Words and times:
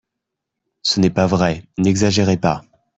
Ce 0.81 0.99
n’est 0.99 1.11
pas 1.11 1.27
vrai, 1.27 1.63
n’exagérez 1.77 2.37
pas 2.37 2.63